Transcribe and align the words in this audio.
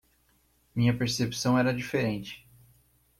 Minha 0.73 0.97
percepção 0.97 1.55
era 1.59 1.71
diferente 1.71 2.43